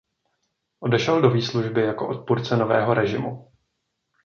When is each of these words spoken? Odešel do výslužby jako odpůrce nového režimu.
Odešel 0.79 1.21
do 1.21 1.29
výslužby 1.29 1.81
jako 1.81 2.07
odpůrce 2.07 2.57
nového 2.57 2.93
režimu. 2.93 3.51